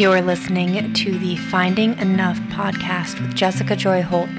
You're 0.00 0.22
listening 0.22 0.94
to 0.94 1.18
the 1.18 1.36
Finding 1.36 1.98
Enough 1.98 2.38
podcast 2.48 3.20
with 3.20 3.34
Jessica 3.34 3.76
Joy 3.76 4.00
Holt, 4.00 4.30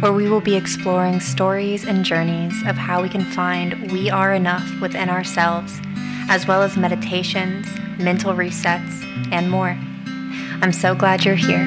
where 0.00 0.12
we 0.12 0.28
will 0.28 0.40
be 0.40 0.56
exploring 0.56 1.20
stories 1.20 1.84
and 1.84 2.04
journeys 2.04 2.66
of 2.66 2.74
how 2.74 3.00
we 3.00 3.08
can 3.08 3.22
find 3.22 3.92
we 3.92 4.10
are 4.10 4.34
enough 4.34 4.68
within 4.80 5.08
ourselves, 5.08 5.80
as 6.28 6.48
well 6.48 6.62
as 6.62 6.76
meditations, 6.76 7.68
mental 8.00 8.34
resets, 8.34 9.04
and 9.30 9.48
more. 9.48 9.78
I'm 10.62 10.72
so 10.72 10.96
glad 10.96 11.24
you're 11.24 11.36
here. 11.36 11.62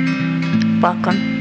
Welcome. 0.81 1.40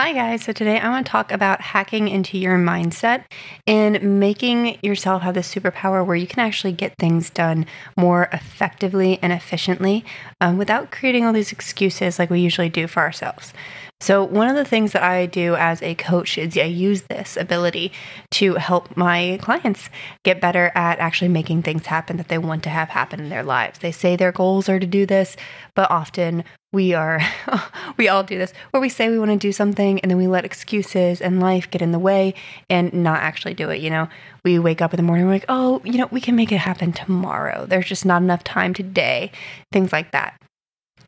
Hi, 0.00 0.12
guys. 0.12 0.44
So, 0.44 0.52
today 0.52 0.78
I 0.78 0.90
want 0.90 1.06
to 1.06 1.10
talk 1.10 1.32
about 1.32 1.60
hacking 1.60 2.06
into 2.06 2.38
your 2.38 2.56
mindset 2.56 3.24
and 3.66 4.20
making 4.20 4.78
yourself 4.80 5.22
have 5.22 5.34
this 5.34 5.52
superpower 5.52 6.06
where 6.06 6.14
you 6.14 6.28
can 6.28 6.38
actually 6.38 6.70
get 6.70 6.94
things 7.00 7.30
done 7.30 7.66
more 7.96 8.28
effectively 8.32 9.18
and 9.22 9.32
efficiently 9.32 10.04
um, 10.40 10.56
without 10.56 10.92
creating 10.92 11.24
all 11.24 11.32
these 11.32 11.50
excuses 11.50 12.16
like 12.16 12.30
we 12.30 12.38
usually 12.38 12.68
do 12.68 12.86
for 12.86 13.00
ourselves. 13.00 13.52
So, 14.00 14.22
one 14.22 14.46
of 14.46 14.54
the 14.54 14.64
things 14.64 14.92
that 14.92 15.02
I 15.02 15.26
do 15.26 15.56
as 15.56 15.82
a 15.82 15.96
coach 15.96 16.38
is 16.38 16.56
I 16.56 16.62
use 16.62 17.02
this 17.02 17.36
ability 17.36 17.90
to 18.32 18.54
help 18.54 18.96
my 18.96 19.40
clients 19.42 19.90
get 20.22 20.40
better 20.40 20.70
at 20.76 21.00
actually 21.00 21.26
making 21.26 21.64
things 21.64 21.86
happen 21.86 22.18
that 22.18 22.28
they 22.28 22.38
want 22.38 22.62
to 22.62 22.70
have 22.70 22.90
happen 22.90 23.18
in 23.18 23.30
their 23.30 23.42
lives. 23.42 23.80
They 23.80 23.90
say 23.90 24.14
their 24.14 24.30
goals 24.30 24.68
are 24.68 24.78
to 24.78 24.86
do 24.86 25.06
this, 25.06 25.36
but 25.74 25.90
often 25.90 26.44
we 26.72 26.92
are, 26.92 27.20
we 27.96 28.08
all 28.08 28.22
do 28.22 28.38
this, 28.38 28.52
where 28.70 28.80
we 28.80 28.88
say 28.88 29.08
we 29.08 29.18
want 29.18 29.30
to 29.30 29.36
do 29.36 29.52
something 29.52 30.00
and 30.00 30.10
then 30.10 30.18
we 30.18 30.26
let 30.26 30.44
excuses 30.44 31.20
and 31.20 31.40
life 31.40 31.70
get 31.70 31.82
in 31.82 31.92
the 31.92 31.98
way 31.98 32.34
and 32.68 32.92
not 32.92 33.20
actually 33.20 33.54
do 33.54 33.70
it. 33.70 33.80
You 33.80 33.90
know, 33.90 34.08
we 34.44 34.58
wake 34.58 34.82
up 34.82 34.92
in 34.92 34.98
the 34.98 35.02
morning, 35.02 35.26
we're 35.26 35.32
like, 35.32 35.44
oh, 35.48 35.80
you 35.84 35.98
know, 35.98 36.08
we 36.10 36.20
can 36.20 36.36
make 36.36 36.52
it 36.52 36.58
happen 36.58 36.92
tomorrow. 36.92 37.66
There's 37.66 37.86
just 37.86 38.04
not 38.04 38.22
enough 38.22 38.44
time 38.44 38.74
today, 38.74 39.32
things 39.72 39.92
like 39.92 40.12
that. 40.12 40.40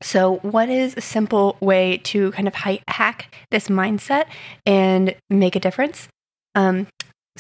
So, 0.03 0.37
what 0.37 0.71
is 0.71 0.95
a 0.97 1.03
simple 1.03 1.59
way 1.61 1.99
to 2.05 2.33
kind 2.33 2.49
of 2.49 2.55
hack 2.55 3.35
this 3.51 3.69
mindset 3.69 4.27
and 4.65 5.15
make 5.29 5.57
a 5.57 5.61
difference? 5.61 6.09
Um, 6.55 6.87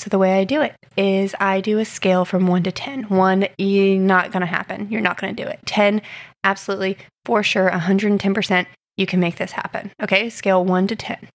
so, 0.00 0.08
the 0.08 0.16
way 0.16 0.40
I 0.40 0.44
do 0.44 0.62
it 0.62 0.74
is 0.96 1.34
I 1.38 1.60
do 1.60 1.78
a 1.78 1.84
scale 1.84 2.24
from 2.24 2.46
one 2.46 2.62
to 2.62 2.72
10. 2.72 3.10
One, 3.10 3.46
you're 3.58 4.00
not 4.00 4.32
going 4.32 4.40
to 4.40 4.46
happen. 4.46 4.88
You're 4.90 5.02
not 5.02 5.20
going 5.20 5.36
to 5.36 5.44
do 5.44 5.46
it. 5.46 5.60
10, 5.66 6.00
absolutely, 6.42 6.96
for 7.26 7.42
sure, 7.42 7.70
110%, 7.70 8.66
you 8.96 9.04
can 9.04 9.20
make 9.20 9.36
this 9.36 9.52
happen. 9.52 9.92
Okay, 10.02 10.30
scale 10.30 10.64
one 10.64 10.86
to 10.86 10.96
10. 10.96 11.28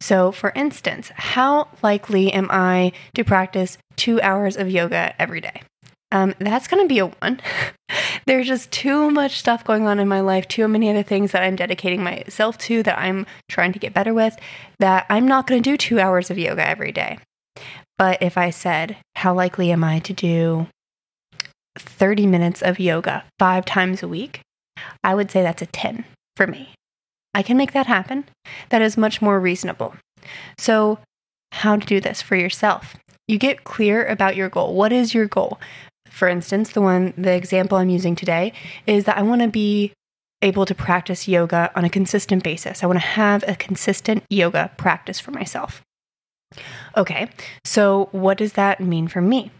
So, 0.00 0.32
for 0.32 0.54
instance, 0.56 1.12
how 1.16 1.68
likely 1.82 2.32
am 2.32 2.48
I 2.50 2.92
to 3.14 3.24
practice 3.24 3.76
two 3.96 4.22
hours 4.22 4.56
of 4.56 4.70
yoga 4.70 5.14
every 5.20 5.42
day? 5.42 5.60
Um, 6.10 6.34
that's 6.38 6.66
going 6.66 6.82
to 6.82 6.88
be 6.88 7.00
a 7.00 7.08
one. 7.08 7.42
There's 8.26 8.46
just 8.46 8.72
too 8.72 9.10
much 9.10 9.38
stuff 9.38 9.64
going 9.64 9.86
on 9.86 9.98
in 9.98 10.08
my 10.08 10.20
life, 10.20 10.48
too 10.48 10.66
many 10.66 10.88
other 10.88 11.02
things 11.02 11.32
that 11.32 11.42
I'm 11.42 11.56
dedicating 11.56 12.02
myself 12.02 12.56
to 12.60 12.82
that 12.84 12.98
I'm 12.98 13.26
trying 13.50 13.74
to 13.74 13.78
get 13.78 13.92
better 13.92 14.14
with, 14.14 14.34
that 14.78 15.04
I'm 15.10 15.28
not 15.28 15.46
going 15.46 15.62
to 15.62 15.70
do 15.70 15.76
two 15.76 16.00
hours 16.00 16.30
of 16.30 16.38
yoga 16.38 16.66
every 16.66 16.90
day. 16.90 17.18
But 17.98 18.22
if 18.22 18.38
I 18.38 18.50
said, 18.50 18.96
how 19.16 19.34
likely 19.34 19.72
am 19.72 19.82
I 19.84 19.98
to 20.00 20.12
do 20.12 20.68
30 21.76 22.26
minutes 22.26 22.62
of 22.62 22.78
yoga 22.78 23.24
five 23.38 23.64
times 23.64 24.02
a 24.02 24.08
week? 24.08 24.40
I 25.02 25.14
would 25.14 25.30
say 25.30 25.42
that's 25.42 25.62
a 25.62 25.66
10 25.66 26.04
for 26.36 26.46
me. 26.46 26.70
I 27.34 27.42
can 27.42 27.56
make 27.56 27.72
that 27.72 27.86
happen. 27.86 28.24
That 28.70 28.82
is 28.82 28.96
much 28.96 29.20
more 29.20 29.40
reasonable. 29.40 29.94
So, 30.56 30.98
how 31.52 31.76
to 31.76 31.86
do 31.86 32.00
this 32.00 32.22
for 32.22 32.36
yourself? 32.36 32.96
You 33.26 33.38
get 33.38 33.64
clear 33.64 34.06
about 34.06 34.36
your 34.36 34.48
goal. 34.48 34.74
What 34.74 34.92
is 34.92 35.14
your 35.14 35.26
goal? 35.26 35.58
for 36.10 36.28
instance, 36.28 36.70
the 36.70 36.80
one, 36.80 37.14
the 37.16 37.32
example 37.32 37.78
I'm 37.78 37.90
using 37.90 38.16
today 38.16 38.52
is 38.86 39.04
that 39.04 39.16
I 39.16 39.22
want 39.22 39.42
to 39.42 39.48
be 39.48 39.92
able 40.42 40.66
to 40.66 40.74
practice 40.74 41.28
yoga 41.28 41.70
on 41.74 41.84
a 41.84 41.90
consistent 41.90 42.42
basis. 42.42 42.82
I 42.82 42.86
want 42.86 42.98
to 42.98 43.06
have 43.06 43.44
a 43.46 43.54
consistent 43.54 44.24
yoga 44.30 44.70
practice 44.76 45.20
for 45.20 45.30
myself. 45.30 45.82
Okay, 46.96 47.30
so 47.64 48.08
what 48.12 48.38
does 48.38 48.54
that 48.54 48.80
mean 48.80 49.08
for 49.08 49.20
me? 49.20 49.50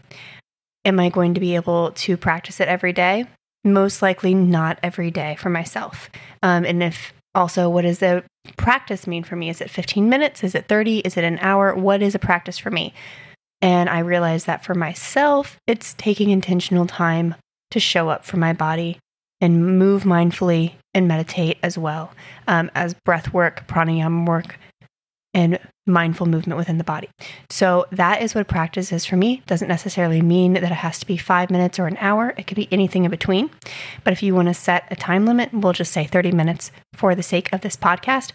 Am 0.85 0.99
I 0.99 1.09
going 1.09 1.33
to 1.33 1.39
be 1.39 1.55
able 1.55 1.91
to 1.91 2.17
practice 2.17 2.59
it 2.59 2.67
every 2.67 2.93
day? 2.93 3.25
Most 3.63 4.01
likely 4.01 4.33
not 4.33 4.79
every 4.81 5.11
day 5.11 5.35
for 5.39 5.49
myself. 5.49 6.09
Um, 6.41 6.65
and 6.65 6.81
if 6.81 7.13
also, 7.35 7.69
what 7.69 7.83
does 7.83 7.99
the 7.99 8.23
practice 8.57 9.05
mean 9.05 9.23
for 9.23 9.35
me? 9.35 9.49
Is 9.49 9.61
it 9.61 9.69
15 9.69 10.09
minutes? 10.09 10.43
Is 10.43 10.55
it 10.55 10.67
30? 10.67 10.99
Is 10.99 11.17
it 11.17 11.23
an 11.23 11.37
hour? 11.39 11.75
What 11.75 12.01
is 12.01 12.15
a 12.15 12.19
practice 12.19 12.57
for 12.57 12.71
me? 12.71 12.93
And 13.61 13.89
I 13.89 13.99
realized 13.99 14.45
that 14.47 14.63
for 14.63 14.73
myself, 14.73 15.57
it's 15.67 15.93
taking 15.95 16.29
intentional 16.29 16.87
time 16.87 17.35
to 17.71 17.79
show 17.79 18.09
up 18.09 18.25
for 18.25 18.37
my 18.37 18.53
body 18.53 18.97
and 19.41 19.77
move 19.77 20.03
mindfully 20.03 20.73
and 20.93 21.07
meditate 21.07 21.57
as 21.61 21.77
well 21.77 22.11
um, 22.47 22.71
as 22.73 22.95
breath 23.05 23.33
work, 23.33 23.67
pranayama 23.67 24.27
work, 24.27 24.57
and 25.33 25.59
mindful 25.85 26.25
movement 26.25 26.57
within 26.57 26.77
the 26.77 26.83
body. 26.83 27.09
So 27.49 27.85
that 27.91 28.21
is 28.21 28.33
what 28.33 28.47
practice 28.47 28.91
is 28.91 29.05
for 29.05 29.15
me. 29.15 29.43
Doesn't 29.47 29.67
necessarily 29.67 30.21
mean 30.21 30.53
that 30.53 30.63
it 30.63 30.71
has 30.71 30.99
to 30.99 31.05
be 31.05 31.17
five 31.17 31.49
minutes 31.49 31.79
or 31.79 31.87
an 31.87 31.97
hour. 31.99 32.33
It 32.37 32.47
could 32.47 32.55
be 32.55 32.67
anything 32.71 33.05
in 33.05 33.11
between. 33.11 33.49
But 34.03 34.13
if 34.13 34.23
you 34.23 34.33
want 34.33 34.47
to 34.47 34.53
set 34.53 34.85
a 34.91 34.95
time 34.95 35.25
limit, 35.25 35.53
we'll 35.53 35.73
just 35.73 35.91
say 35.91 36.05
30 36.05 36.31
minutes 36.31 36.71
for 36.93 37.15
the 37.15 37.23
sake 37.23 37.51
of 37.53 37.61
this 37.61 37.75
podcast. 37.75 38.31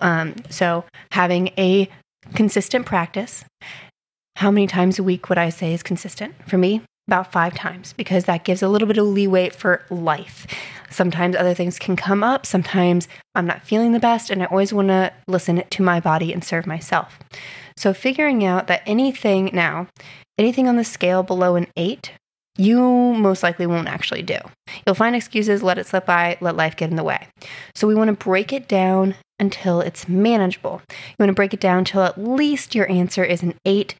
Um, 0.00 0.34
so 0.50 0.84
having 1.12 1.48
a 1.58 1.88
consistent 2.34 2.86
practice 2.86 3.44
how 4.36 4.50
many 4.50 4.66
times 4.66 4.98
a 4.98 5.02
week 5.02 5.28
would 5.28 5.38
I 5.38 5.48
say 5.48 5.72
is 5.72 5.82
consistent? 5.82 6.34
For 6.46 6.58
me, 6.58 6.82
about 7.06 7.32
five 7.32 7.54
times 7.54 7.92
because 7.92 8.24
that 8.24 8.44
gives 8.44 8.62
a 8.62 8.68
little 8.68 8.88
bit 8.88 8.98
of 8.98 9.06
leeway 9.06 9.50
for 9.50 9.84
life. 9.90 10.46
Sometimes 10.90 11.36
other 11.36 11.54
things 11.54 11.78
can 11.78 11.96
come 11.96 12.24
up. 12.24 12.46
Sometimes 12.46 13.08
I'm 13.34 13.46
not 13.46 13.62
feeling 13.62 13.92
the 13.92 14.00
best, 14.00 14.30
and 14.30 14.42
I 14.42 14.46
always 14.46 14.72
want 14.72 14.88
to 14.88 15.12
listen 15.28 15.62
to 15.68 15.82
my 15.82 16.00
body 16.00 16.32
and 16.32 16.42
serve 16.42 16.66
myself. 16.66 17.18
So, 17.76 17.92
figuring 17.92 18.44
out 18.44 18.66
that 18.68 18.82
anything 18.86 19.50
now, 19.52 19.88
anything 20.38 20.68
on 20.68 20.76
the 20.76 20.84
scale 20.84 21.22
below 21.22 21.56
an 21.56 21.66
eight, 21.76 22.12
you 22.56 22.80
most 22.80 23.42
likely 23.42 23.66
won't 23.66 23.88
actually 23.88 24.22
do. 24.22 24.38
You'll 24.86 24.94
find 24.94 25.14
excuses, 25.14 25.62
let 25.62 25.78
it 25.78 25.86
slip 25.86 26.06
by, 26.06 26.38
let 26.40 26.56
life 26.56 26.76
get 26.76 26.90
in 26.90 26.96
the 26.96 27.04
way. 27.04 27.28
So, 27.74 27.86
we 27.86 27.94
want 27.94 28.08
to 28.08 28.24
break 28.24 28.52
it 28.52 28.68
down 28.68 29.16
until 29.38 29.80
it's 29.80 30.08
manageable. 30.08 30.80
You 30.88 31.16
want 31.18 31.28
to 31.28 31.34
break 31.34 31.52
it 31.52 31.60
down 31.60 31.78
until 31.78 32.02
at 32.02 32.16
least 32.16 32.74
your 32.74 32.90
answer 32.90 33.22
is 33.22 33.42
an 33.42 33.54
eight 33.66 33.96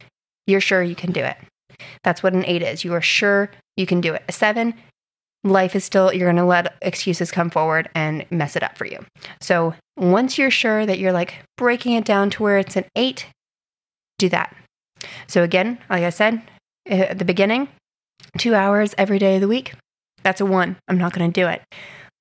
you're 0.46 0.60
sure 0.60 0.82
you 0.82 0.94
can 0.94 1.12
do 1.12 1.20
it. 1.20 1.36
That's 2.04 2.22
what 2.22 2.32
an 2.32 2.44
eight 2.46 2.62
is. 2.62 2.84
You 2.84 2.94
are 2.94 3.02
sure 3.02 3.50
you 3.76 3.86
can 3.86 4.00
do 4.00 4.14
it. 4.14 4.22
A 4.28 4.32
seven, 4.32 4.74
life 5.44 5.74
is 5.76 5.84
still, 5.84 6.12
you're 6.12 6.26
going 6.26 6.36
to 6.36 6.44
let 6.44 6.74
excuses 6.82 7.30
come 7.30 7.50
forward 7.50 7.88
and 7.94 8.24
mess 8.30 8.56
it 8.56 8.62
up 8.62 8.76
for 8.76 8.86
you. 8.86 9.04
So 9.40 9.74
once 9.96 10.38
you're 10.38 10.50
sure 10.50 10.86
that 10.86 10.98
you're 10.98 11.12
like 11.12 11.34
breaking 11.56 11.92
it 11.92 12.04
down 12.04 12.30
to 12.30 12.42
where 12.42 12.58
it's 12.58 12.76
an 12.76 12.84
eight, 12.96 13.26
do 14.18 14.28
that. 14.30 14.54
So 15.26 15.42
again, 15.42 15.78
like 15.88 16.04
I 16.04 16.10
said 16.10 16.42
eh, 16.86 17.00
at 17.00 17.18
the 17.18 17.24
beginning, 17.24 17.68
two 18.38 18.54
hours 18.54 18.94
every 18.98 19.18
day 19.18 19.36
of 19.36 19.40
the 19.40 19.48
week, 19.48 19.74
that's 20.22 20.40
a 20.40 20.46
one. 20.46 20.76
I'm 20.88 20.98
not 20.98 21.12
going 21.12 21.30
to 21.30 21.40
do 21.40 21.46
it. 21.46 21.62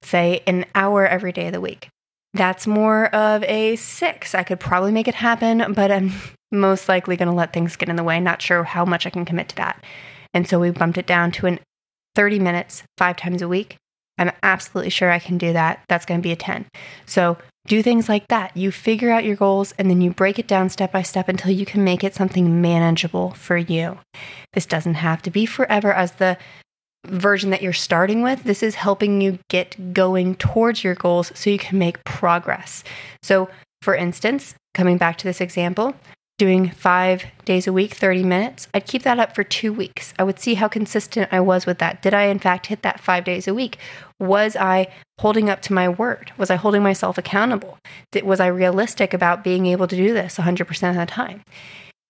Say 0.03 0.41
an 0.45 0.65
hour 0.75 1.07
every 1.07 1.31
day 1.31 1.47
of 1.47 1.53
the 1.53 1.61
week. 1.61 1.89
That's 2.35 2.67
more 2.67 3.05
of 3.15 3.43
a 3.43 3.77
six. 3.77 4.35
I 4.35 4.43
could 4.43 4.59
probably 4.59 4.91
make 4.91 5.07
it 5.07 5.15
happen, 5.15 5.73
but 5.73 5.89
I'm 5.89 6.11
most 6.51 6.89
likely 6.89 7.15
going 7.15 7.29
to 7.29 7.33
let 7.33 7.53
things 7.53 7.77
get 7.77 7.87
in 7.87 7.95
the 7.95 8.03
way. 8.03 8.19
Not 8.19 8.41
sure 8.41 8.65
how 8.65 8.83
much 8.83 9.07
I 9.07 9.09
can 9.09 9.23
commit 9.23 9.47
to 9.49 9.55
that. 9.55 9.81
And 10.33 10.47
so 10.47 10.59
we 10.59 10.69
bumped 10.69 10.97
it 10.97 11.07
down 11.07 11.31
to 11.31 11.47
an 11.47 11.59
30 12.13 12.39
minutes, 12.39 12.83
five 12.97 13.15
times 13.15 13.41
a 13.41 13.47
week. 13.47 13.77
I'm 14.17 14.31
absolutely 14.43 14.89
sure 14.89 15.11
I 15.11 15.19
can 15.19 15.37
do 15.37 15.53
that. 15.53 15.83
That's 15.87 16.05
going 16.05 16.19
to 16.19 16.23
be 16.23 16.33
a 16.33 16.37
10. 16.37 16.65
So 17.05 17.37
do 17.67 17.81
things 17.81 18.09
like 18.09 18.27
that. 18.27 18.55
You 18.55 18.69
figure 18.69 19.11
out 19.11 19.23
your 19.23 19.35
goals 19.37 19.73
and 19.77 19.89
then 19.89 20.01
you 20.01 20.11
break 20.11 20.37
it 20.37 20.47
down 20.47 20.69
step 20.69 20.91
by 20.91 21.03
step 21.03 21.29
until 21.29 21.51
you 21.51 21.65
can 21.65 21.85
make 21.85 22.03
it 22.03 22.15
something 22.15 22.61
manageable 22.61 23.31
for 23.31 23.57
you. 23.57 23.97
This 24.53 24.65
doesn't 24.65 24.95
have 24.95 25.21
to 25.21 25.31
be 25.31 25.45
forever 25.45 25.93
as 25.93 26.13
the 26.13 26.37
version 27.05 27.49
that 27.49 27.61
you're 27.61 27.73
starting 27.73 28.21
with. 28.21 28.43
This 28.43 28.63
is 28.63 28.75
helping 28.75 29.21
you 29.21 29.39
get 29.49 29.93
going 29.93 30.35
towards 30.35 30.83
your 30.83 30.95
goals 30.95 31.31
so 31.35 31.49
you 31.49 31.57
can 31.57 31.77
make 31.77 32.03
progress. 32.03 32.83
So, 33.21 33.49
for 33.81 33.95
instance, 33.95 34.55
coming 34.73 34.97
back 34.97 35.17
to 35.19 35.25
this 35.25 35.41
example, 35.41 35.95
doing 36.37 36.69
five 36.69 37.25
days 37.45 37.65
a 37.65 37.73
week, 37.73 37.93
30 37.93 38.23
minutes, 38.23 38.67
I'd 38.73 38.87
keep 38.87 39.03
that 39.03 39.19
up 39.19 39.33
for 39.33 39.43
two 39.43 39.71
weeks. 39.71 40.13
I 40.19 40.23
would 40.23 40.39
see 40.39 40.55
how 40.55 40.67
consistent 40.67 41.29
I 41.31 41.39
was 41.39 41.65
with 41.65 41.79
that. 41.79 42.01
Did 42.01 42.13
I, 42.13 42.23
in 42.23 42.39
fact, 42.39 42.67
hit 42.67 42.81
that 42.81 42.99
five 42.99 43.23
days 43.23 43.47
a 43.47 43.53
week? 43.53 43.77
Was 44.19 44.55
I 44.55 44.87
holding 45.19 45.49
up 45.49 45.61
to 45.63 45.73
my 45.73 45.87
word? 45.87 46.33
Was 46.37 46.49
I 46.49 46.55
holding 46.55 46.83
myself 46.83 47.17
accountable? 47.17 47.77
Did, 48.11 48.25
was 48.25 48.39
I 48.39 48.47
realistic 48.47 49.13
about 49.13 49.43
being 49.43 49.65
able 49.65 49.87
to 49.87 49.95
do 49.95 50.13
this 50.13 50.37
100% 50.37 50.89
of 50.89 50.95
the 50.95 51.05
time? 51.05 51.41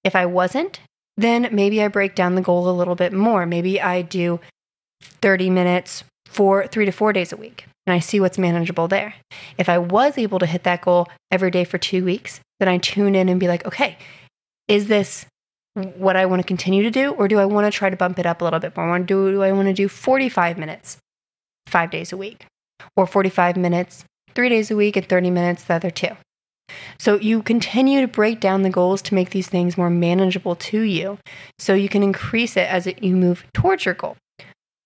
If 0.03 0.15
I 0.15 0.25
wasn't, 0.25 0.79
then 1.17 1.49
maybe 1.51 1.81
I 1.81 1.87
break 1.87 2.15
down 2.15 2.35
the 2.35 2.41
goal 2.41 2.69
a 2.69 2.71
little 2.71 2.95
bit 2.95 3.13
more. 3.13 3.45
Maybe 3.45 3.79
I 3.79 4.01
do 4.01 4.39
30 5.21 5.49
minutes 5.49 6.03
for 6.25 6.67
three 6.67 6.85
to 6.85 6.91
four 6.91 7.13
days 7.13 7.31
a 7.31 7.37
week 7.37 7.65
and 7.85 7.93
I 7.93 7.99
see 7.99 8.19
what's 8.19 8.37
manageable 8.37 8.87
there. 8.87 9.15
If 9.57 9.69
I 9.69 9.77
was 9.77 10.17
able 10.17 10.39
to 10.39 10.45
hit 10.45 10.63
that 10.63 10.81
goal 10.81 11.07
every 11.31 11.51
day 11.51 11.63
for 11.63 11.77
two 11.77 12.03
weeks, 12.03 12.39
then 12.59 12.67
I 12.67 12.77
tune 12.77 13.15
in 13.15 13.29
and 13.29 13.39
be 13.39 13.47
like, 13.47 13.65
okay, 13.65 13.97
is 14.67 14.87
this 14.87 15.25
what 15.73 16.15
I 16.15 16.25
want 16.25 16.41
to 16.41 16.47
continue 16.47 16.83
to 16.83 16.91
do? 16.91 17.11
Or 17.11 17.27
do 17.27 17.37
I 17.37 17.45
want 17.45 17.71
to 17.71 17.77
try 17.77 17.89
to 17.89 17.97
bump 17.97 18.17
it 18.17 18.25
up 18.25 18.41
a 18.41 18.43
little 18.43 18.59
bit 18.59 18.75
more? 18.75 18.97
Do, 18.99 19.31
do 19.31 19.43
I 19.43 19.51
want 19.51 19.67
to 19.67 19.73
do 19.73 19.87
45 19.87 20.57
minutes 20.57 20.97
five 21.67 21.91
days 21.91 22.11
a 22.11 22.17
week, 22.17 22.45
or 22.95 23.05
45 23.05 23.57
minutes 23.57 24.05
three 24.33 24.49
days 24.49 24.71
a 24.71 24.75
week 24.75 24.95
and 24.95 25.07
30 25.07 25.29
minutes 25.31 25.63
the 25.63 25.75
other 25.75 25.89
two. 25.89 26.15
So 26.97 27.19
you 27.19 27.43
continue 27.43 28.01
to 28.01 28.07
break 28.07 28.39
down 28.39 28.63
the 28.63 28.69
goals 28.69 29.01
to 29.03 29.15
make 29.15 29.29
these 29.29 29.47
things 29.47 29.77
more 29.77 29.89
manageable 29.89 30.55
to 30.55 30.81
you 30.81 31.19
so 31.59 31.73
you 31.73 31.89
can 31.89 32.01
increase 32.01 32.57
it 32.57 32.67
as 32.67 32.87
you 33.01 33.15
move 33.15 33.45
towards 33.53 33.85
your 33.85 33.93
goal. 33.93 34.17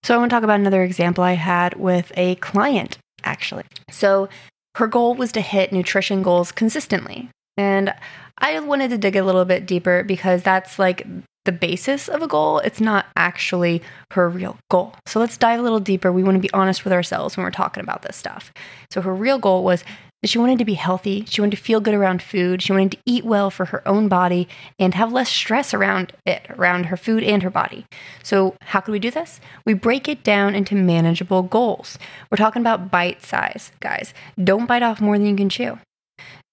So 0.03 0.15
I 0.15 0.17
want 0.17 0.29
to 0.29 0.35
talk 0.35 0.43
about 0.43 0.59
another 0.59 0.83
example 0.83 1.23
I 1.23 1.33
had 1.33 1.75
with 1.75 2.11
a 2.15 2.35
client 2.35 2.97
actually. 3.23 3.65
So 3.89 4.29
her 4.75 4.87
goal 4.87 5.15
was 5.15 5.31
to 5.33 5.41
hit 5.41 5.71
nutrition 5.71 6.23
goals 6.23 6.51
consistently. 6.51 7.29
And 7.57 7.93
I 8.37 8.59
wanted 8.59 8.89
to 8.91 8.97
dig 8.97 9.15
a 9.15 9.23
little 9.23 9.45
bit 9.45 9.65
deeper 9.65 10.03
because 10.03 10.43
that's 10.43 10.79
like 10.79 11.05
the 11.45 11.51
basis 11.51 12.07
of 12.07 12.21
a 12.21 12.27
goal. 12.27 12.59
It's 12.59 12.79
not 12.79 13.07
actually 13.15 13.81
her 14.11 14.29
real 14.29 14.57
goal. 14.69 14.95
So 15.05 15.19
let's 15.19 15.37
dive 15.37 15.59
a 15.59 15.63
little 15.63 15.79
deeper. 15.79 16.11
We 16.11 16.23
want 16.23 16.35
to 16.35 16.41
be 16.41 16.51
honest 16.53 16.83
with 16.83 16.93
ourselves 16.93 17.35
when 17.35 17.43
we're 17.43 17.51
talking 17.51 17.83
about 17.83 18.03
this 18.03 18.15
stuff. 18.15 18.53
So 18.91 19.01
her 19.01 19.13
real 19.13 19.39
goal 19.39 19.63
was 19.63 19.83
she 20.25 20.37
wanted 20.37 20.59
to 20.59 20.65
be 20.65 20.73
healthy. 20.73 21.23
She 21.27 21.39
wanted 21.39 21.55
to 21.55 21.63
feel 21.63 21.79
good 21.79 21.93
around 21.93 22.21
food. 22.21 22.61
She 22.61 22.73
wanted 22.73 22.91
to 22.91 22.97
eat 23.05 23.23
well 23.23 23.49
for 23.49 23.65
her 23.65 23.87
own 23.87 24.09
body 24.09 24.49
and 24.77 24.93
have 24.93 25.13
less 25.13 25.29
stress 25.29 25.73
around 25.73 26.11
it, 26.25 26.45
around 26.49 26.87
her 26.87 26.97
food 26.97 27.23
and 27.23 27.41
her 27.41 27.49
body. 27.49 27.85
So, 28.21 28.55
how 28.61 28.81
can 28.81 28.91
we 28.91 28.99
do 28.99 29.11
this? 29.11 29.39
We 29.65 29.73
break 29.73 30.09
it 30.09 30.23
down 30.23 30.55
into 30.55 30.75
manageable 30.75 31.43
goals. 31.43 31.97
We're 32.29 32.37
talking 32.37 32.61
about 32.61 32.91
bite 32.91 33.21
size, 33.23 33.71
guys. 33.79 34.13
Don't 34.43 34.65
bite 34.65 34.83
off 34.83 34.99
more 34.99 35.17
than 35.17 35.27
you 35.27 35.35
can 35.35 35.49
chew. 35.49 35.79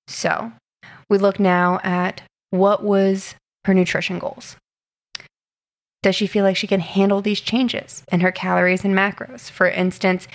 So, 0.07 0.53
we 1.11 1.19
look 1.19 1.41
now 1.41 1.81
at 1.83 2.23
what 2.51 2.85
was 2.85 3.35
her 3.65 3.75
nutrition 3.75 4.21
goals. 4.21 4.57
Does 6.05 6.15
she 6.15 6.29
feel 6.29 6.45
like 6.45 6.57
she 6.57 6.69
can 6.69 6.79
handle 6.79 7.21
these 7.21 7.41
changes 7.41 8.05
in 8.13 8.21
her 8.21 8.31
calories 8.31 8.85
and 8.85 8.95
macros? 8.95 9.51
For 9.51 9.69
instance, 9.69 10.29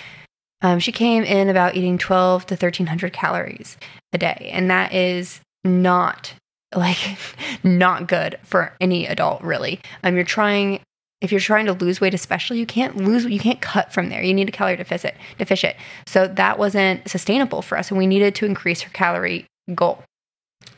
um, 0.62 0.78
she 0.78 0.92
came 0.92 1.24
in 1.24 1.48
about 1.48 1.76
eating 1.76 1.98
12 1.98 2.46
to 2.46 2.54
1300 2.54 3.12
calories 3.12 3.76
a 4.12 4.18
day, 4.18 4.50
and 4.52 4.70
that 4.70 4.92
is 4.92 5.40
not 5.64 6.34
like 6.74 7.18
not 7.62 8.08
good 8.08 8.38
for 8.42 8.74
any 8.80 9.06
adult 9.06 9.42
really. 9.42 9.80
Um, 10.02 10.14
you're 10.14 10.24
trying 10.24 10.80
if 11.20 11.30
you're 11.30 11.40
trying 11.40 11.66
to 11.66 11.72
lose 11.72 12.00
weight 12.00 12.14
especially 12.14 12.58
you 12.58 12.66
can't 12.66 12.96
lose 12.96 13.24
you 13.26 13.38
can't 13.38 13.60
cut 13.60 13.92
from 13.92 14.08
there 14.08 14.22
you 14.22 14.34
need 14.34 14.48
a 14.48 14.52
calorie 14.52 14.76
deficit 14.76 15.14
deficient 15.38 15.76
so 16.04 16.26
that 16.26 16.58
wasn't 16.58 17.08
sustainable 17.08 17.62
for 17.62 17.78
us 17.78 17.90
and 17.90 17.98
we 17.98 18.08
needed 18.08 18.34
to 18.34 18.44
increase 18.44 18.80
her 18.80 18.90
calorie 18.90 19.46
goal 19.72 20.02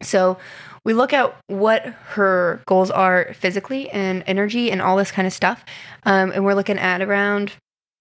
so 0.03 0.37
we 0.85 0.93
look 0.93 1.13
at 1.13 1.35
what 1.47 1.87
her 2.11 2.61
goals 2.67 2.91
are 2.91 3.33
physically 3.35 3.89
and 3.91 4.23
energy 4.27 4.71
and 4.71 4.83
all 4.83 4.97
this 4.97 5.11
kind 5.11 5.27
of 5.27 5.33
stuff. 5.33 5.65
Um, 6.05 6.31
and 6.33 6.45
we're 6.45 6.55
looking 6.55 6.79
at 6.79 7.01
around 7.01 7.53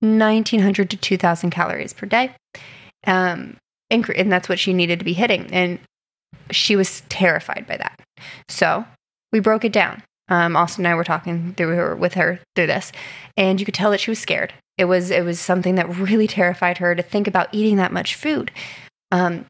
1900 0.03 0.89
to 0.91 0.97
2000 0.97 1.49
calories 1.49 1.93
per 1.93 2.05
day. 2.05 2.35
Um, 3.05 3.57
and 3.89 4.31
that's 4.31 4.49
what 4.49 4.59
she 4.59 4.73
needed 4.73 4.99
to 4.99 5.05
be 5.05 5.13
hitting. 5.13 5.47
And 5.51 5.79
she 6.51 6.75
was 6.75 7.01
terrified 7.09 7.65
by 7.67 7.77
that. 7.77 7.99
So 8.49 8.85
we 9.31 9.39
broke 9.39 9.65
it 9.65 9.73
down. 9.73 10.03
Um, 10.29 10.55
Austin 10.55 10.85
and 10.85 10.93
I 10.93 10.95
were 10.95 11.03
talking 11.03 11.53
through 11.53 11.75
her 11.75 11.95
with 11.95 12.13
her 12.13 12.39
through 12.55 12.67
this, 12.67 12.91
and 13.35 13.59
you 13.59 13.65
could 13.65 13.75
tell 13.75 13.91
that 13.91 13.99
she 13.99 14.11
was 14.11 14.19
scared. 14.19 14.53
It 14.77 14.85
was 14.85 15.11
it 15.11 15.25
was 15.25 15.39
something 15.39 15.75
that 15.75 15.97
really 15.97 16.27
terrified 16.27 16.77
her 16.77 16.95
to 16.95 17.03
think 17.03 17.27
about 17.27 17.49
eating 17.51 17.75
that 17.75 17.91
much 17.91 18.15
food. 18.15 18.49
Um, 19.11 19.45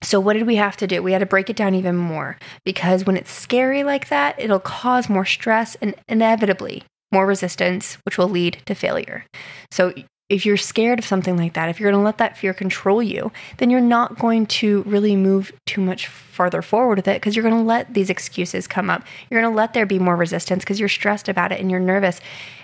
so, 0.00 0.20
what 0.20 0.34
did 0.34 0.46
we 0.46 0.56
have 0.56 0.76
to 0.78 0.86
do? 0.86 1.02
We 1.02 1.12
had 1.12 1.18
to 1.18 1.26
break 1.26 1.50
it 1.50 1.56
down 1.56 1.74
even 1.74 1.96
more 1.96 2.38
because 2.64 3.04
when 3.04 3.16
it's 3.16 3.32
scary 3.32 3.82
like 3.82 4.08
that, 4.08 4.38
it'll 4.38 4.60
cause 4.60 5.08
more 5.08 5.24
stress 5.24 5.76
and 5.82 5.94
inevitably 6.08 6.84
more 7.12 7.26
resistance, 7.26 7.98
which 8.04 8.18
will 8.18 8.28
lead 8.28 8.62
to 8.66 8.74
failure. 8.74 9.24
So, 9.70 9.92
if 10.28 10.46
you're 10.46 10.56
scared 10.56 10.98
of 10.98 11.04
something 11.04 11.36
like 11.36 11.52
that, 11.52 11.68
if 11.68 11.78
you're 11.78 11.90
going 11.90 12.00
to 12.00 12.04
let 12.04 12.16
that 12.16 12.38
fear 12.38 12.54
control 12.54 13.02
you, 13.02 13.30
then 13.58 13.68
you're 13.68 13.82
not 13.82 14.18
going 14.18 14.46
to 14.46 14.82
really 14.84 15.14
move 15.14 15.52
too 15.66 15.82
much 15.82 16.06
farther 16.06 16.62
forward 16.62 16.96
with 16.96 17.08
it 17.08 17.16
because 17.16 17.36
you're 17.36 17.42
going 17.42 17.54
to 17.54 17.62
let 17.62 17.92
these 17.92 18.08
excuses 18.08 18.66
come 18.66 18.88
up. 18.88 19.02
You're 19.28 19.42
going 19.42 19.52
to 19.52 19.56
let 19.56 19.74
there 19.74 19.84
be 19.84 19.98
more 19.98 20.16
resistance 20.16 20.64
because 20.64 20.80
you're 20.80 20.88
stressed 20.88 21.28
about 21.28 21.52
it 21.52 21.60
and 21.60 21.70
you're 21.70 21.80
nervous 21.80 22.18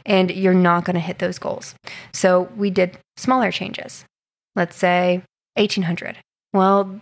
and 0.06 0.30
you're 0.30 0.54
not 0.54 0.86
going 0.86 0.94
to 0.94 1.00
hit 1.00 1.18
those 1.18 1.38
goals. 1.38 1.74
So, 2.14 2.48
we 2.56 2.70
did 2.70 2.96
smaller 3.18 3.52
changes. 3.52 4.06
Let's 4.56 4.76
say 4.76 5.22
1800 5.56 6.16
well, 6.52 7.00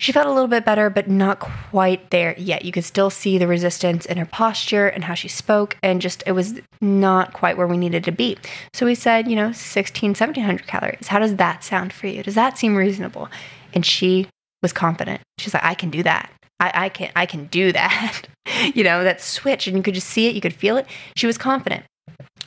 she 0.00 0.12
felt 0.12 0.26
a 0.26 0.32
little 0.32 0.48
bit 0.48 0.64
better, 0.64 0.88
but 0.88 1.10
not 1.10 1.40
quite 1.40 2.10
there 2.10 2.34
yet. 2.38 2.64
You 2.64 2.72
could 2.72 2.86
still 2.86 3.10
see 3.10 3.36
the 3.36 3.46
resistance 3.46 4.06
in 4.06 4.16
her 4.16 4.24
posture 4.24 4.88
and 4.88 5.04
how 5.04 5.12
she 5.12 5.28
spoke, 5.28 5.76
and 5.82 6.00
just 6.00 6.22
it 6.26 6.32
was 6.32 6.58
not 6.80 7.34
quite 7.34 7.58
where 7.58 7.66
we 7.66 7.76
needed 7.76 8.02
to 8.04 8.10
be. 8.10 8.38
So 8.72 8.86
we 8.86 8.94
said, 8.94 9.28
you 9.28 9.36
know, 9.36 9.52
16, 9.52 10.10
1700 10.10 10.66
calories. 10.66 11.08
How 11.08 11.18
does 11.18 11.36
that 11.36 11.62
sound 11.62 11.92
for 11.92 12.06
you? 12.06 12.22
Does 12.22 12.34
that 12.34 12.56
seem 12.56 12.76
reasonable? 12.76 13.28
And 13.74 13.84
she 13.84 14.26
was 14.62 14.72
confident. 14.72 15.20
She's 15.36 15.52
like, 15.52 15.64
I 15.64 15.74
can 15.74 15.90
do 15.90 16.02
that. 16.02 16.32
I, 16.58 16.72
I 16.74 16.88
can 16.88 17.10
I 17.14 17.26
can 17.26 17.44
do 17.46 17.70
that. 17.72 18.22
you 18.74 18.82
know, 18.82 19.04
that 19.04 19.20
switch, 19.20 19.66
and 19.66 19.76
you 19.76 19.82
could 19.82 19.94
just 19.94 20.08
see 20.08 20.28
it, 20.28 20.34
you 20.34 20.40
could 20.40 20.54
feel 20.54 20.78
it. 20.78 20.86
She 21.14 21.26
was 21.26 21.36
confident. 21.36 21.84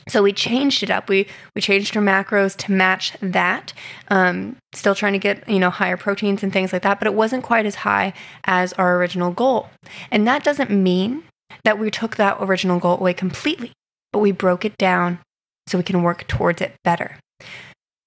So 0.08 0.22
we 0.22 0.32
changed 0.32 0.82
it 0.82 0.90
up. 0.90 1.08
We 1.08 1.26
we 1.54 1.60
changed 1.60 1.96
our 1.96 2.02
macros 2.02 2.56
to 2.58 2.72
match 2.72 3.12
that. 3.20 3.72
Um, 4.08 4.56
still 4.72 4.94
trying 4.94 5.14
to 5.14 5.18
get 5.18 5.48
you 5.48 5.58
know 5.58 5.70
higher 5.70 5.96
proteins 5.96 6.42
and 6.42 6.52
things 6.52 6.72
like 6.72 6.82
that, 6.82 6.98
but 6.98 7.06
it 7.06 7.14
wasn't 7.14 7.42
quite 7.42 7.66
as 7.66 7.76
high 7.76 8.12
as 8.44 8.72
our 8.74 8.96
original 8.96 9.30
goal. 9.30 9.68
And 10.10 10.26
that 10.26 10.44
doesn't 10.44 10.70
mean 10.70 11.24
that 11.64 11.78
we 11.78 11.90
took 11.90 12.16
that 12.16 12.36
original 12.40 12.78
goal 12.78 12.98
away 12.98 13.14
completely, 13.14 13.72
but 14.12 14.18
we 14.18 14.32
broke 14.32 14.64
it 14.64 14.76
down 14.76 15.18
so 15.66 15.78
we 15.78 15.84
can 15.84 16.02
work 16.02 16.26
towards 16.26 16.60
it 16.60 16.74
better. 16.84 17.18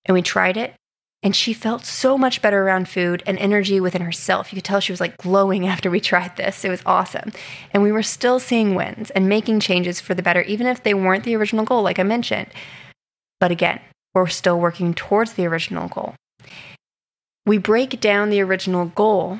And 0.05 0.13
we 0.13 0.21
tried 0.21 0.57
it 0.57 0.73
and 1.23 1.35
she 1.35 1.53
felt 1.53 1.83
so 1.83 2.17
much 2.17 2.41
better 2.41 2.63
around 2.63 2.87
food 2.87 3.23
and 3.25 3.37
energy 3.39 3.79
within 3.79 4.01
herself. 4.01 4.51
You 4.51 4.57
could 4.57 4.65
tell 4.65 4.79
she 4.79 4.91
was 4.91 5.01
like 5.01 5.17
glowing 5.17 5.67
after 5.67 5.89
we 5.89 5.99
tried 5.99 6.37
this. 6.37 6.63
It 6.63 6.69
was 6.69 6.83
awesome. 6.85 7.31
And 7.71 7.83
we 7.83 7.91
were 7.91 8.03
still 8.03 8.39
seeing 8.39 8.75
wins 8.75 9.09
and 9.11 9.27
making 9.27 9.59
changes 9.59 9.99
for 9.99 10.13
the 10.13 10.21
better, 10.21 10.41
even 10.43 10.67
if 10.67 10.83
they 10.83 10.93
weren't 10.93 11.23
the 11.23 11.35
original 11.35 11.65
goal, 11.65 11.81
like 11.81 11.99
I 11.99 12.03
mentioned. 12.03 12.47
But 13.39 13.51
again, 13.51 13.79
we're 14.13 14.27
still 14.27 14.59
working 14.59 14.93
towards 14.93 15.33
the 15.33 15.45
original 15.45 15.87
goal. 15.87 16.15
We 17.45 17.57
break 17.57 17.99
down 17.99 18.29
the 18.29 18.41
original 18.41 18.85
goal 18.85 19.39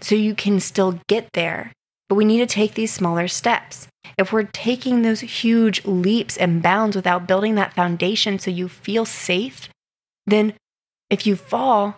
so 0.00 0.14
you 0.14 0.34
can 0.34 0.58
still 0.58 1.00
get 1.08 1.32
there, 1.34 1.72
but 2.08 2.14
we 2.14 2.24
need 2.24 2.38
to 2.38 2.46
take 2.46 2.74
these 2.74 2.92
smaller 2.92 3.28
steps. 3.28 3.88
If 4.18 4.32
we're 4.32 4.48
taking 4.52 5.02
those 5.02 5.20
huge 5.20 5.84
leaps 5.84 6.36
and 6.36 6.62
bounds 6.62 6.96
without 6.96 7.26
building 7.26 7.54
that 7.54 7.74
foundation 7.74 8.38
so 8.38 8.50
you 8.50 8.68
feel 8.68 9.04
safe, 9.04 9.68
then 10.26 10.54
if 11.12 11.26
you 11.26 11.36
fall, 11.36 11.96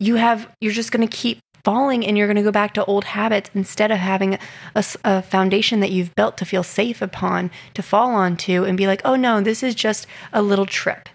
you 0.00 0.16
have 0.16 0.50
you're 0.60 0.72
just 0.72 0.92
going 0.92 1.06
to 1.06 1.16
keep 1.16 1.38
falling 1.64 2.04
and 2.04 2.18
you're 2.18 2.26
going 2.26 2.36
to 2.36 2.42
go 2.42 2.52
back 2.52 2.74
to 2.74 2.84
old 2.84 3.04
habits 3.04 3.50
instead 3.54 3.90
of 3.90 3.98
having 3.98 4.34
a, 4.74 4.84
a, 5.04 5.22
foundation 5.22 5.80
that 5.80 5.90
you've 5.90 6.14
built 6.14 6.36
to 6.36 6.44
feel 6.44 6.62
safe 6.62 7.02
upon 7.02 7.50
to 7.74 7.82
fall 7.82 8.10
onto 8.10 8.64
and 8.64 8.76
be 8.76 8.86
like, 8.86 9.00
oh 9.04 9.16
no, 9.16 9.40
this 9.40 9.62
is 9.62 9.74
just 9.74 10.06
a 10.32 10.42
little 10.42 10.66
trip. 10.66 11.08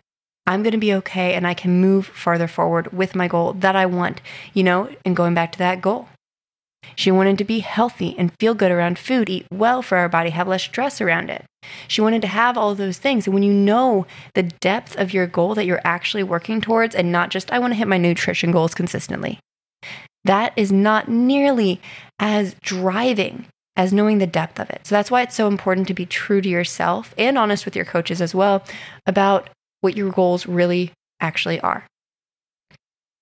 I'm 0.48 0.64
going 0.64 0.74
to 0.74 0.78
be 0.78 0.94
okay 0.96 1.36
and 1.36 1.46
I 1.46 1.54
can 1.54 1.80
move 1.80 2.08
farther 2.08 2.48
forward 2.48 2.92
with 2.92 3.16
my 3.16 3.28
goal 3.28 3.54
that 3.54 3.76
I 3.76 3.86
want, 3.86 4.22
you 4.54 4.64
know, 4.64 4.90
and 5.06 5.16
going 5.16 5.34
back 5.34 5.52
to 5.54 5.60
that 5.60 5.82
goal. 5.82 6.10
She 6.96 7.12
wanted 7.12 7.38
to 7.38 7.44
be 7.44 7.60
healthy 7.60 8.16
and 8.18 8.34
feel 8.40 8.54
good 8.54 8.72
around 8.72 9.00
food, 9.00 9.30
eat 9.30 9.46
well 9.52 9.82
for 9.82 9.98
our 9.98 10.10
body, 10.10 10.30
have 10.32 10.48
less 10.48 10.64
stress 10.64 11.02
around 11.02 11.30
it. 11.30 11.46
She 11.88 12.02
wanted 12.02 12.22
to 12.24 12.28
have 12.28 12.58
all 12.58 12.76
those 12.76 12.98
things. 12.98 13.28
And 13.28 13.34
when 13.34 13.44
you 13.44 13.54
know 13.54 14.06
the 14.34 14.44
depth 14.44 14.98
of 14.98 15.14
your 15.14 15.28
goal 15.28 15.56
that 15.56 15.66
you're 15.66 15.82
actually 15.84 16.24
working 16.24 16.62
towards 16.62 16.96
and 16.96 17.12
not 17.12 17.30
just, 17.30 17.52
I 17.52 17.60
want 17.60 17.74
to 17.74 17.78
hit 17.78 17.88
my 17.88 17.98
nutrition 17.98 18.52
goals 18.52 18.74
consistently, 18.74 19.40
that 20.26 20.54
is 20.56 20.72
not 20.72 21.08
nearly 21.08 21.82
as 22.20 22.56
driving 22.62 23.48
as 23.76 23.94
knowing 23.94 24.18
the 24.18 24.28
depth 24.28 24.60
of 24.60 24.70
it. 24.70 24.82
So 24.86 24.96
that's 24.96 25.10
why 25.10 25.22
it's 25.22 25.36
so 25.36 25.48
important 25.48 25.88
to 25.88 25.94
be 25.94 26.06
true 26.06 26.42
to 26.42 26.50
yourself 26.50 27.16
and 27.18 27.38
honest 27.38 27.66
with 27.66 27.76
your 27.76 27.86
coaches 27.86 28.22
as 28.22 28.36
well 28.36 28.64
about 29.06 29.50
what 29.80 29.96
your 29.96 30.12
goals 30.12 30.46
really 30.46 30.92
actually 31.20 31.60
are. 31.62 31.86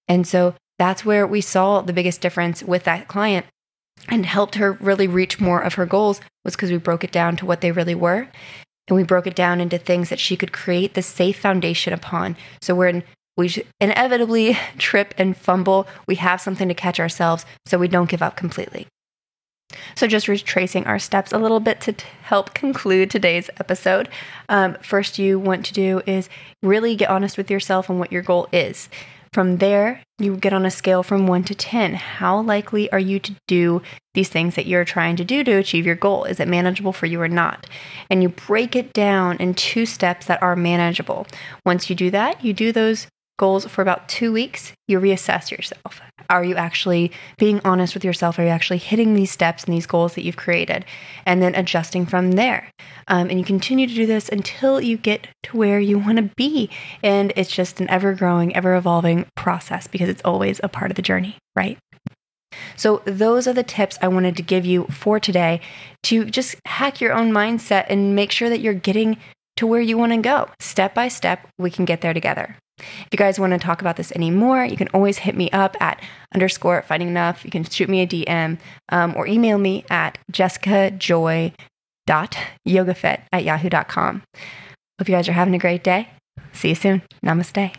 And 0.07 0.27
so 0.27 0.55
that's 0.79 1.05
where 1.05 1.27
we 1.27 1.41
saw 1.41 1.81
the 1.81 1.93
biggest 1.93 2.21
difference 2.21 2.63
with 2.63 2.85
that 2.85 3.07
client 3.07 3.45
and 4.07 4.25
helped 4.25 4.55
her 4.55 4.71
really 4.73 5.07
reach 5.07 5.39
more 5.39 5.61
of 5.61 5.75
her 5.75 5.85
goals 5.85 6.21
was 6.43 6.55
because 6.55 6.71
we 6.71 6.77
broke 6.77 7.03
it 7.03 7.11
down 7.11 7.35
to 7.35 7.45
what 7.45 7.61
they 7.61 7.71
really 7.71 7.93
were. 7.93 8.29
And 8.87 8.95
we 8.95 9.03
broke 9.03 9.27
it 9.27 9.35
down 9.35 9.61
into 9.61 9.77
things 9.77 10.09
that 10.09 10.19
she 10.19 10.35
could 10.35 10.51
create 10.51 10.93
the 10.95 11.01
safe 11.01 11.37
foundation 11.37 11.93
upon. 11.93 12.37
So 12.61 12.73
when 12.73 13.03
we 13.37 13.63
inevitably 13.79 14.57
trip 14.77 15.13
and 15.17 15.37
fumble, 15.37 15.87
we 16.07 16.15
have 16.15 16.41
something 16.41 16.67
to 16.69 16.73
catch 16.73 16.99
ourselves 16.99 17.45
so 17.65 17.77
we 17.77 17.87
don't 17.87 18.09
give 18.09 18.21
up 18.21 18.35
completely. 18.35 18.87
So, 19.95 20.07
just 20.07 20.27
retracing 20.27 20.87
our 20.87 20.97
steps 20.97 21.31
a 21.31 21.37
little 21.37 21.59
bit 21.59 21.79
to 21.81 21.93
t- 21.93 22.05
help 22.23 22.55
conclude 22.55 23.11
today's 23.11 23.51
episode. 23.59 24.09
Um, 24.49 24.75
first, 24.81 25.19
you 25.19 25.37
want 25.37 25.63
to 25.67 25.73
do 25.73 26.01
is 26.07 26.27
really 26.63 26.95
get 26.95 27.11
honest 27.11 27.37
with 27.37 27.51
yourself 27.51 27.87
and 27.87 27.99
what 27.99 28.11
your 28.11 28.23
goal 28.23 28.47
is. 28.51 28.89
From 29.31 29.57
there, 29.57 30.01
you 30.17 30.35
get 30.37 30.53
on 30.53 30.65
a 30.65 30.71
scale 30.71 31.03
from 31.03 31.27
one 31.27 31.43
to 31.43 31.53
10. 31.53 31.93
How 31.93 32.41
likely 32.41 32.91
are 32.91 32.99
you 32.99 33.19
to 33.19 33.35
do 33.47 33.81
these 34.15 34.29
things 34.29 34.55
that 34.55 34.65
you're 34.65 34.85
trying 34.85 35.15
to 35.17 35.23
do 35.23 35.43
to 35.43 35.51
achieve 35.51 35.85
your 35.85 35.95
goal? 35.95 36.23
Is 36.23 36.39
it 36.39 36.47
manageable 36.47 36.93
for 36.93 37.05
you 37.05 37.21
or 37.21 37.27
not? 37.27 37.67
And 38.09 38.23
you 38.23 38.29
break 38.29 38.75
it 38.75 38.91
down 38.91 39.37
in 39.37 39.53
two 39.53 39.85
steps 39.85 40.25
that 40.25 40.41
are 40.41 40.55
manageable. 40.55 41.27
Once 41.63 41.89
you 41.89 41.95
do 41.95 42.09
that, 42.09 42.43
you 42.43 42.53
do 42.53 42.71
those 42.71 43.07
goals 43.39 43.65
for 43.65 43.81
about 43.81 44.07
two 44.07 44.31
weeks, 44.31 44.73
you 44.87 44.99
reassess 44.99 45.49
yourself. 45.49 46.01
Are 46.29 46.43
you 46.43 46.55
actually 46.55 47.11
being 47.39 47.59
honest 47.65 47.95
with 47.95 48.05
yourself? 48.05 48.37
Are 48.37 48.43
you 48.43 48.49
actually 48.49 48.77
hitting 48.77 49.15
these 49.15 49.31
steps 49.31 49.63
and 49.63 49.73
these 49.73 49.87
goals 49.87 50.13
that 50.13 50.23
you've 50.23 50.37
created? 50.37 50.85
And 51.25 51.41
then 51.41 51.55
adjusting 51.55 52.05
from 52.05 52.33
there. 52.33 52.69
Um, 53.07 53.31
and 53.31 53.39
you 53.39 53.45
continue 53.45 53.87
to 53.87 53.93
do 53.95 54.05
this 54.05 54.29
until 54.29 54.79
you 54.79 54.97
get 54.97 55.27
to 55.43 55.57
where 55.57 55.79
you 55.79 55.97
want 55.97 56.17
to 56.17 56.29
be. 56.35 56.69
And 57.01 57.33
it's 57.35 57.49
just 57.49 57.81
an 57.81 57.89
ever 57.89 58.13
growing, 58.13 58.55
ever 58.55 58.75
evolving 58.75 59.25
process 59.35 59.87
because 59.87 60.09
it's 60.09 60.21
always 60.23 60.59
a 60.61 60.69
part 60.69 60.91
of 60.91 60.95
the 60.95 61.01
journey, 61.01 61.37
right? 61.55 61.79
So, 62.75 63.01
those 63.05 63.47
are 63.47 63.53
the 63.53 63.63
tips 63.63 63.97
I 64.01 64.07
wanted 64.07 64.35
to 64.37 64.43
give 64.43 64.65
you 64.65 64.85
for 64.85 65.19
today 65.19 65.61
to 66.03 66.25
just 66.25 66.55
hack 66.65 66.99
your 66.99 67.13
own 67.13 67.31
mindset 67.31 67.85
and 67.89 68.15
make 68.15 68.31
sure 68.31 68.49
that 68.49 68.59
you're 68.59 68.73
getting 68.73 69.17
to 69.57 69.67
where 69.67 69.81
you 69.81 69.97
want 69.97 70.13
to 70.13 70.17
go. 70.17 70.49
Step 70.59 70.93
by 70.93 71.09
step, 71.09 71.47
we 71.57 71.69
can 71.69 71.85
get 71.85 72.01
there 72.01 72.13
together. 72.13 72.55
If 72.79 73.07
you 73.11 73.17
guys 73.17 73.39
want 73.39 73.53
to 73.53 73.59
talk 73.59 73.81
about 73.81 73.97
this 73.97 74.11
anymore, 74.13 74.65
you 74.65 74.77
can 74.77 74.87
always 74.93 75.19
hit 75.19 75.35
me 75.35 75.51
up 75.51 75.77
at 75.81 76.01
underscore 76.33 76.81
finding 76.83 77.09
enough. 77.09 77.45
You 77.45 77.51
can 77.51 77.63
shoot 77.63 77.89
me 77.89 78.01
a 78.01 78.07
DM 78.07 78.57
um, 78.89 79.13
or 79.15 79.27
email 79.27 79.57
me 79.57 79.85
at 79.89 80.17
jessicajoy.yogafit 80.31 83.21
at 83.31 83.43
yahoo.com. 83.43 84.23
Hope 84.99 85.07
you 85.07 85.15
guys 85.15 85.29
are 85.29 85.33
having 85.33 85.55
a 85.55 85.59
great 85.59 85.83
day. 85.83 86.09
See 86.53 86.69
you 86.69 86.75
soon. 86.75 87.01
Namaste. 87.23 87.75